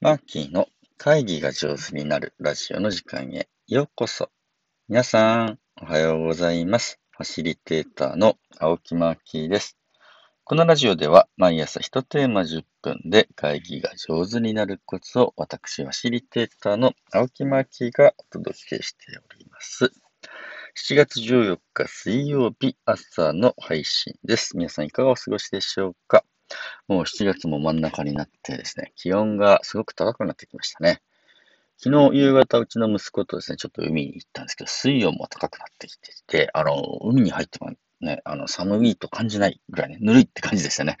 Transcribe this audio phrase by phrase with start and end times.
[0.00, 4.30] マーキーの会議が上手になるラジオの時間へようこそ。
[4.88, 7.00] 皆さん、おはようございます。
[7.10, 9.76] ファシリテーターの青木マーキーです。
[10.44, 19.90] このラジオでは毎朝1テーマ10分で会議が上手になるコツを私、ファシリテーターの青木マーキーがお届けしております。
[20.90, 24.56] 7月14日水曜日朝の配信です。
[24.56, 26.22] 皆さんいかがお過ごしでしょうか？
[26.86, 31.02] もう7月も真ん中になってですね、気温がすごく高くなってきましたね。
[31.76, 40.98] 昨日夕方、うちの息子とですね、ちょっと海に行ったんですけど、水温も高くなってきていて、あの、海に入ってもね、あの、寒いと感じないぐらいね、ぬるいって感じでしたね。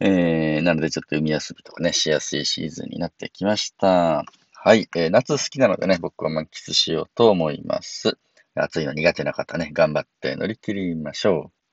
[0.00, 4.24] えー、なのでちょっと海遊びとかね、しやすいシーズンになってきました。
[4.52, 8.18] はい、えー、夏好きなのでね、僕は満喫しようと思います。
[8.54, 11.65] 暑いの苦手な方ね、頑張って乗り切りましょう。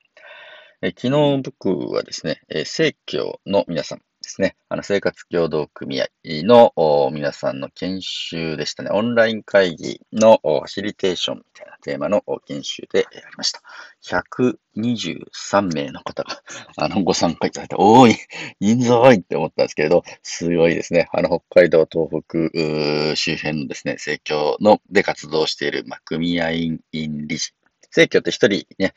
[0.86, 6.74] え昨日僕はですね、え生協の皆さんですね、あの生活協同組合の
[7.10, 13.62] 皆さんの研修でしたね、オンライン会議のファシリテーションみたいなテーマの研修でありました。
[14.02, 16.42] 123名の方が
[16.76, 18.16] あのご参加いただいて、多い、
[18.60, 21.08] 人数多いって思ったんですけれど、すごいですね。
[21.14, 27.54] あの北海道、東北周辺のですね、生協ので活動している、まあ、組合員理事
[27.94, 28.92] 生協って一人ね、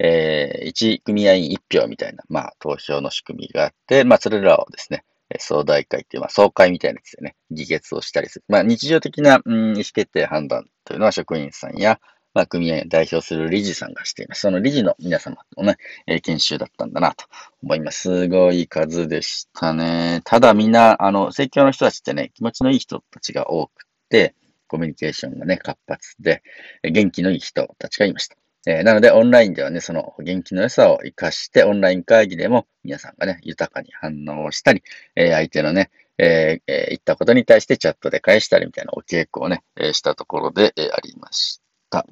[0.00, 5.04] えー、一組合員一票みたいな、まあ、投票の仕組みがあって、まあ、それらをですね、
[5.38, 8.44] 総大会っていう、まあ、総会みたいなやつでね、議決をしたりする。
[8.48, 12.00] まあ、日常的な、うん、意思決定判断というのは職員さんや、
[12.34, 14.42] まあ、組合を代表する理事さんがしています。
[14.42, 15.76] その理事の皆様のね、
[16.06, 17.26] えー、研修だったんだなと
[17.62, 18.02] 思います。
[18.02, 20.22] すごい数でしたね。
[20.24, 24.34] ただみんな、あの、政教の人たちってね、気持ちのいい人たちが多くて、
[24.70, 26.42] コミュニケーションがね、活発で、
[26.84, 28.36] 元気のいい人たちがいました。
[28.66, 34.84] えー、なので、オンラインではね、その元気の良さを活かして、オンライン会議でも皆さんがね、豊かに反応をしたり、
[35.16, 41.60] えー、相手のね、えー、言ったことに対してチャットで返したりみたいなお稽古をね、え、したところで、え、ありまし
[41.90, 42.06] た。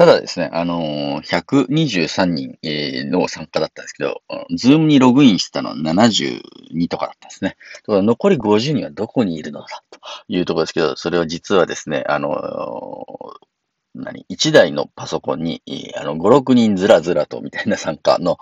[0.00, 4.22] ただですね、あのー、123人、えー、の参加だったんですけど、
[4.56, 7.58] Zoomにログインしたのは72とかだったんですね。
[7.86, 13.46] 残り50人はどこにいるのだというところですけど、それは実はですね、あのー
[13.94, 15.62] 何一台のパソコンに、
[16.00, 18.38] あの、5、6人ずらずらと、みたいな参加の、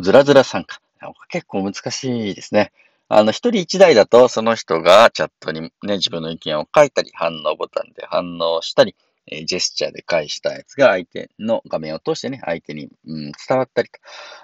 [0.00, 0.80] ずらずら参加。
[1.28, 2.72] 結構難しいですね。
[3.08, 8.94] あの、一人一台だと、その人がチャットにね、自分の意見を書いたり、反応ボタンで反応したり、
[9.26, 13.90] えジェスチャーで返したやつが相手の画面を通してね、相手に、うん、伝わったり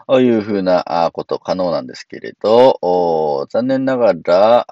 [0.07, 4.67] というふうなこと可能なんですけれど、残念ながら、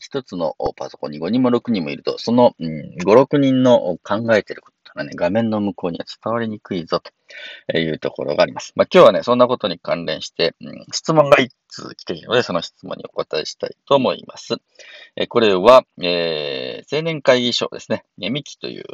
[0.00, 8.72] 一つのパソコンに5人も6人もいると、その、うん、5、6人の考えてることがね、画面の向こうには伝わりにくいぞというところがあります。
[8.76, 14.56] まあ、今日はね、そんなことに関連して、うん、質問が一通来ているので、その質問にお答えしたいと思います。
[15.16, 18.04] えこれは、えー、青年会議所ですね。
[18.18, 18.84] 三木という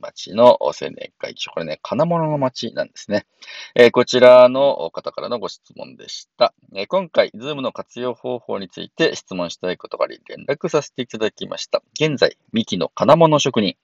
[0.00, 1.50] 町の青年会議所。
[1.52, 3.26] これね、金物の町なんですね。
[3.74, 6.54] えー、こちらの方からのご質問でした。
[6.74, 11.82] えー、今回、 Zoomの活用方法について質問したいことがあり、連絡させていただきました。
[11.94, 13.76] 現在、三木の金物職人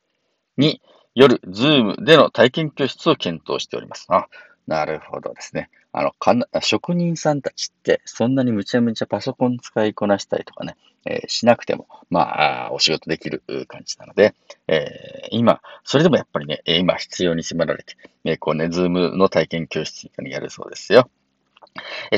[0.57, 0.81] に、
[1.15, 4.07] 夜、 Zoomでの体験教室を検討しております。
[4.11, 4.29] あ、
[4.67, 5.71] なるほどですね。
[5.99, 10.77] あの、かな、職人さんたちって、そんなにむちゃむちゃパソコン使いこなしたりとかね、
[11.07, 14.35] えー、しなくても、まあ、お仕事できる感じなので、
[14.69, 21.09] えー、今、それでもやっぱりね、今必要に迫られて、え、こうね、ズームの体験教室にやるそうですよ。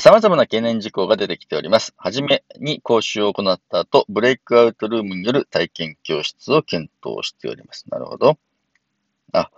[0.00, 1.94] 様々な懸念事項が出てきております。
[1.96, 7.84] はじめに講習を行った後、ブレイクアウトルームによる体験教室を検討しております。
[7.88, 8.38] なるほど。
[9.32, 9.52] あ、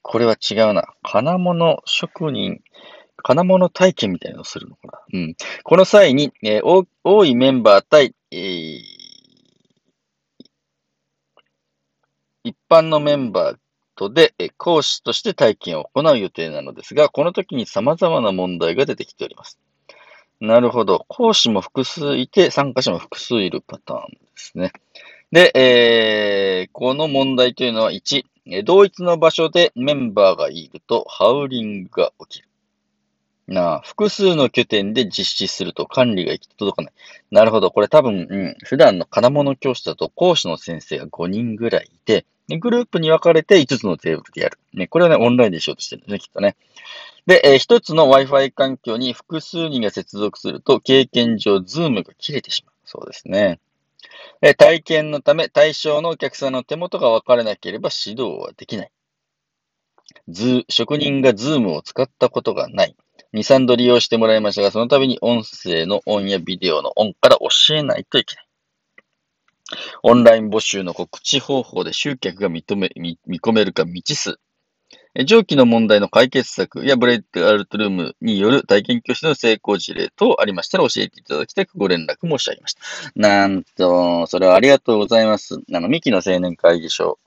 [0.00, 0.94] これは違うな。
[1.02, 2.62] 金物職人、
[3.22, 5.20] 金物体験みたいなのをするのかな？
[5.20, 5.36] うん。
[5.64, 8.80] この際に、えー、多いメンバー対、えー、
[12.44, 13.56] 一般のメンバー
[13.96, 19.58] とで、え、講師として体験を行う予定なのですが、この時に様々な問題が出てきております。
[20.40, 21.04] なるほど。
[21.08, 24.72] 講師も複数いて、参加者も複数いるパターンですね。
[25.32, 28.22] で、えー、この問題というのは1、
[28.64, 32.47] 同一の場所でメンバーがいるとハウリングが起きる。
[33.48, 36.92] なあ、複数の拠点で実施すると管理が行き届かない。
[37.30, 37.70] なるほど。
[37.70, 42.26] これ多分、うん、普段の金物教室だと講師の先生が5人ぐらいいて、
[42.60, 44.58] グループに分かれて5つのテーブルでやる。
[44.74, 46.56] ね、これはね、オンラインでしようとしてるんですね、きっとね。
[47.26, 52.74] で、えー、1つの Wi-Fi 環境に複数人が接続すると、経験上、 Zoomが切れてしまう。
[52.84, 53.60] そうですね。
[54.42, 58.92] え体験のため、対象のお客さんの手元が分からなければ指導はできない。
[60.28, 62.96] ズ職人が Zoomを使ったことがない。
[63.32, 68.48] 2、3度利用してもらいましたが、その度に音声のオンやビデオのオンから教えないといけない。
[70.02, 74.38] オンライン募集の告知方法で集客が認め、見込めるか未知数。
[75.24, 82.80] 上記の問題の解決策やブレイクアルトルームによる体験教室の成功事例等ありましたら教えていただきたくご連絡申し上げました。
[83.16, 85.60] なんと、それはありがとうございます。
[85.74, 87.18] あの、ミキの青年会議所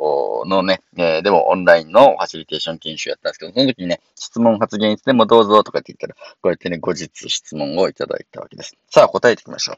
[0.45, 8.75] のね、えー、でもオンラインのファシリテーション研修やったんですけど、その時にね、質問発言いつでもどうぞとかって言ったら、こうやってね、後日質問をいただいたわけです。
[8.89, 9.75] さあ、答えていきましょう。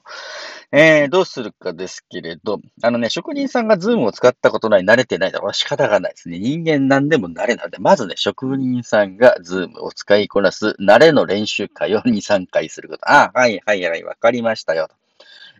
[0.72, 5.52] えー、どうするかですけれど、あのね、職人さんが Zoomを使ったことない、慣れてないだろ。
[5.54, 6.40] 仕方がないですね。
[6.40, 13.12] 人間何でも慣れなので、まずね、職人さんが Zoomを使いこなす慣れの練習会を2、3回すること。
[13.12, 14.88] あ、はいはいはい、わかりましたよ。
[14.88, 14.96] と、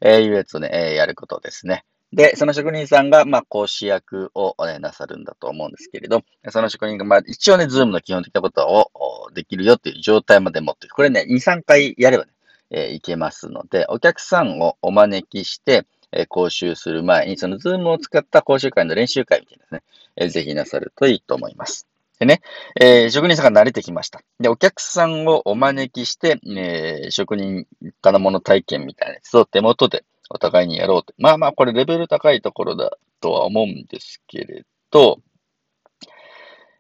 [0.02, 1.86] えー、いうやつをね、えー、やることですね。
[2.14, 12.32] で、その職人さんが、まあ、講師役を、ね、なさるんだと思うんですけれど、その職人が、まあ、一応ね、 Zoomの基本的なことをできるよっていう状態まで持ってこれね、2、3回やればね、
[12.70, 19.84] えー、いけますので、お客さんをお招きして、えー、講習する前に、そのズームを使った講習会の練習会みたいなね、
[20.16, 21.88] えー、ぜひなさるといいと思います。
[22.20, 22.42] でね、
[22.80, 24.22] えー、職人さんが慣れてきました。
[24.40, 27.66] で、お客さんをお招きして、えー、職人
[28.02, 31.14] 金物体験みたいなやつを手元でお互いにやろうと。
[31.18, 35.20] まあまあ、これレベル高いところだとは思うんですけれど、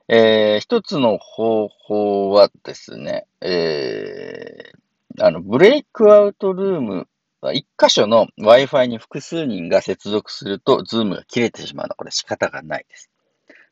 [0.08, 7.08] えー、一つの方法はですね、えー、あの、ブレイクアウトルーム
[7.52, 13.10] 一箇所の Wi-Fi に複数人が接続すると、 Zoomが切れてしまうのは、これ仕方がないです。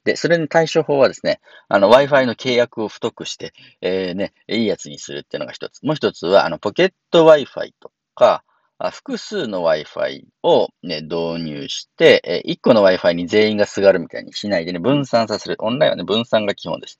[0.03, 5.81] で、それの対処法はですね、あの、Wi-Fi の契約を太くして、えー、ね、いいやつにするっていうのが一つ。
[5.83, 8.43] もう一つは、あの、ポケット Wi-Fi とか、
[8.89, 15.57] 複数の Wi-Fi を、ね、導入して、え1個の Wi-Fi に全員がすがるみたいにしないでね、分散させる。
[15.59, 16.99] オンラインはね、分散が基本です。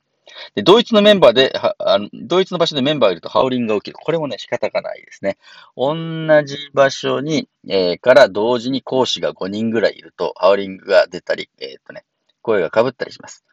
[0.56, 3.98] で、同一のメンバーで、はあの同一の場所でメンバーがいるとハウリングが起きる。
[4.01, 5.38] これもね、仕方がないですね。
[5.75, 5.95] 同
[6.44, 12.06] じ場所に、えー、から同時に講師が5人ぐらいいると、ハウリングが出たり、えっ、とね、
[12.41, 13.45] 声が被ったりします。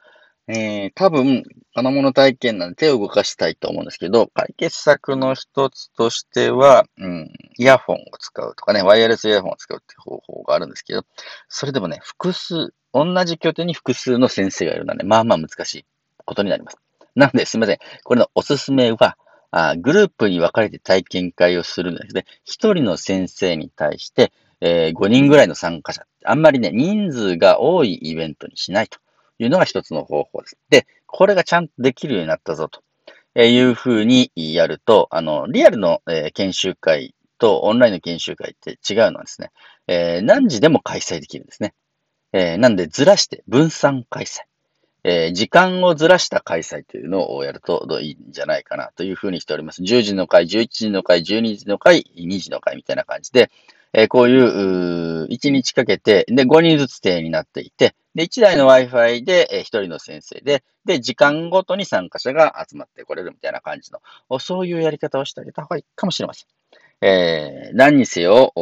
[0.49, 1.45] えー、多分、
[1.75, 11.05] 金物体験なんで手を動かしたいと思うんですけど、解決策の一つとしては、うん、イヤホンを使うとかね、ワイヤレスイヤホンを使うっていう方法があるんですけど、
[11.49, 15.85] それでもね、複数、同じ拠点に複数の先生がいるので、まあまあ難しい
[16.25, 16.79] ことになります。
[17.15, 17.79] なので、すみません。
[18.05, 19.19] これのおすすめは、
[19.51, 22.25] あグループに分かれて体験会をするんですね。
[22.45, 26.07] 一人の先生に対して、えー、5人ぐらいの参加者。
[26.25, 28.99] あんまりね、人数が多いイベントにしないと
[29.39, 30.59] いうのが一つの方法です。
[30.71, 32.83] で、これがちゃんとできるようになったぞと
[33.41, 39.51] いうふうにやると、あの、リアルの、え、研修会とオンラインの研修会って違うのはですね、
[39.87, 41.75] えー、何時でも開催できるんですね。
[42.33, 44.41] えー、なんでずらして分散開催。
[45.05, 49.83] えー、時間をずらした開催というのをやるといいんじゃないかなというふうにしております。
[49.83, 53.51] 10時の会、11時の会、12時の会、2時の会みたいな感じで、
[53.93, 66.49] えー、こういう、1日かけて、で、5人ずつ定になっていて、で、1台の Wi-Fi で、えー、1人の先生で、で、時間ごとに参加者が集まってこれるみたいな感じの、そういうやり方をしてあげた方がいいかもしれません。
[67.01, 68.53] えー、何にせよ、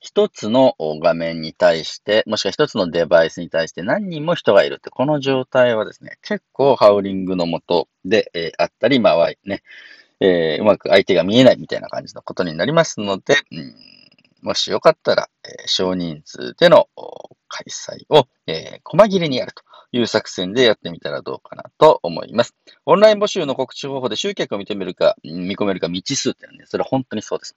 [0.00, 9.62] 一つの画面に対して、もしくは一つのデバイスに対して何人も人がいるって、この状態はですね、結構ハウリングのもとで、えー、あったり、まあ、ね、
[10.20, 13.74] えー、うまく相手が見えないみたいな感じのことになりますので、うん、
[14.42, 16.88] もしよかったら、えー、少人数での
[17.48, 19.62] 開催を、えー、細切れにやると。
[19.92, 22.54] いう作戦でやってみたらどうかなと思います。
[22.84, 27.56] オンライン募集の告知方法で集客を認めるか、見込めるか未知数ってね、それは本当にそうです。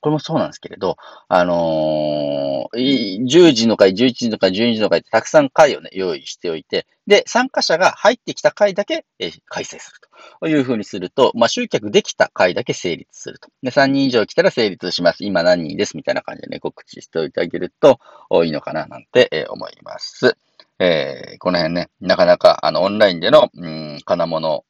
[0.00, 0.96] これもそうなんですけれど、
[1.28, 9.98] あのー、10時の回、11時の回、12時の回ってたくさん回をね、用意しておいて、で、参加者が入ってきた回だけ、えー、開催する
[10.40, 13.48] というふうにすると、まあ、集客できた回だけ成立すると。
[13.62, 15.24] で、3人以上来たら成立します。
[15.24, 17.98] 今何人ですみたいな感じでね、告知しておいてあげると
[18.44, 20.36] いいのかななんて、思います。
[20.78, 24.64] えー、この辺ね、なかなか、あの、オンラインでの、うん、金物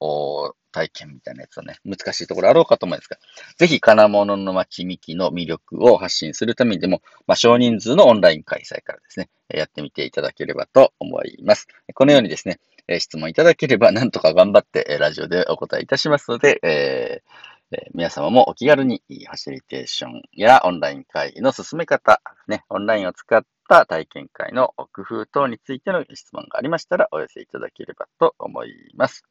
[0.72, 3.18] 体験みたいなやつはね、難しいところあろうかと思うんですが、
[3.56, 11.66] ぜひ金物の町ミキの魅力を発信するためにでも、まあ、少人数のオンライン開催からですね、やってみていただければと思います。
[11.94, 12.58] このようにですね、
[12.98, 29.24] 質問いただければ、なんとか頑張ってラジオでお答えいたしますので、えーえ、皆様もお気軽にファシリテーションやオンライン会議の進め方、ね、オンラインを使っった体験会の工夫等についての質問がありましたらお寄せいただければと思います。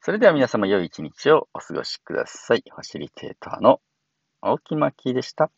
[0.00, 2.62] それでは皆様良い一日をお過ごしください。
[2.70, 3.80] ファシリテーターの
[4.40, 5.50] 青木真希でした。